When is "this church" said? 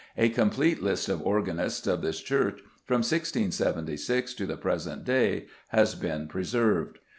2.01-2.59